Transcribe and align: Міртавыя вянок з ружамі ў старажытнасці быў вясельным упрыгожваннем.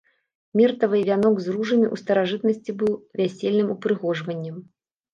Міртавыя 0.61 1.03
вянок 1.09 1.35
з 1.41 1.47
ружамі 1.59 1.87
ў 1.93 2.05
старажытнасці 2.05 2.71
быў 2.83 2.93
вясельным 3.23 3.67
упрыгожваннем. 3.79 4.63